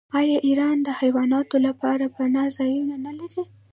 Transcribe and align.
آیا 0.19 0.37
ایران 0.47 0.77
د 0.83 0.89
حیواناتو 0.99 1.57
لپاره 1.67 2.05
پناه 2.15 2.49
ځایونه 2.57 2.95
نلري؟ 3.05 3.41